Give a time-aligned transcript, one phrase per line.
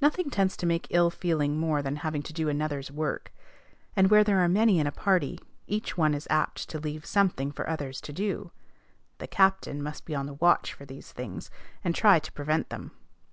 [0.00, 3.32] Nothing tends to make ill feeling more than having to do another's work;
[3.96, 7.50] and, where there are many in a party, each one is apt to leave something
[7.50, 8.52] for others to do.
[9.18, 11.50] The captain must be on the watch for these things,
[11.82, 12.92] and try to prevent them.